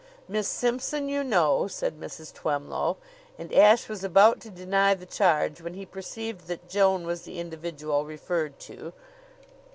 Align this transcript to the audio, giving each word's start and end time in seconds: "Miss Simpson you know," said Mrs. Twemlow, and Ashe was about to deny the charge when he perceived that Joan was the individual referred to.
"Miss 0.27 0.47
Simpson 0.47 1.09
you 1.09 1.23
know," 1.23 1.67
said 1.67 1.99
Mrs. 1.99 2.33
Twemlow, 2.33 2.97
and 3.37 3.53
Ashe 3.53 3.87
was 3.87 4.03
about 4.03 4.39
to 4.39 4.49
deny 4.49 4.95
the 4.95 5.05
charge 5.05 5.61
when 5.61 5.75
he 5.75 5.85
perceived 5.85 6.47
that 6.47 6.67
Joan 6.67 7.05
was 7.05 7.21
the 7.21 7.39
individual 7.39 8.03
referred 8.03 8.57
to. 8.61 8.93